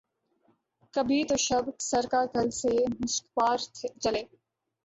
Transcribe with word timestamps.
کبھی 0.93 1.19
تو 1.23 1.35
شب 1.37 1.65
سر 1.81 2.05
کاکل 2.11 2.49
سے 2.51 2.71
مشکبار 2.99 3.57
چلے 4.01 4.23